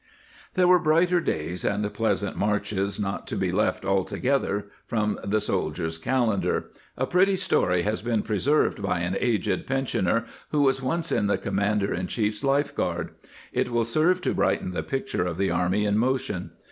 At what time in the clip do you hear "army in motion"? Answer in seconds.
15.51-16.49